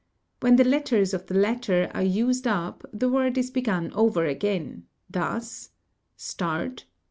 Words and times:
When 0.39 0.55
the 0.55 0.63
letters 0.63 1.13
of 1.13 1.27
the 1.27 1.35
latter 1.35 1.91
are 1.93 2.01
used 2.01 2.47
up 2.47 2.83
the 2.91 3.07
word 3.07 3.37
is 3.37 3.51
begun 3.51 3.91
over 3.93 4.25
again 4.25 4.87
thus:— 5.07 5.69
Stet. 6.17 6.85